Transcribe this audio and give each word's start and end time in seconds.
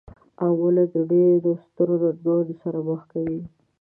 عام 0.39 0.55
ولس 0.63 0.87
د 0.93 0.97
ډیرو 1.11 1.51
سترو 1.63 1.95
ننګونو 2.03 2.53
سره 2.61 2.79
مخ 2.87 3.01
کوي. 3.11 3.39